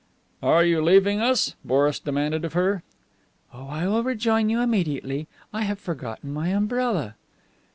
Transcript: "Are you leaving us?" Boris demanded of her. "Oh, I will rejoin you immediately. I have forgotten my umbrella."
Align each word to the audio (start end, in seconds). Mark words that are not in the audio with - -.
"Are 0.41 0.65
you 0.65 0.81
leaving 0.81 1.21
us?" 1.21 1.53
Boris 1.63 1.99
demanded 1.99 2.43
of 2.43 2.53
her. 2.53 2.81
"Oh, 3.53 3.67
I 3.67 3.87
will 3.87 4.01
rejoin 4.03 4.49
you 4.49 4.59
immediately. 4.59 5.27
I 5.53 5.61
have 5.61 5.77
forgotten 5.77 6.33
my 6.33 6.47
umbrella." 6.47 7.13